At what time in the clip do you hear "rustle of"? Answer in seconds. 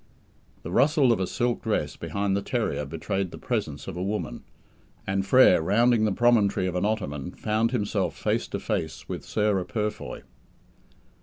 0.71-1.19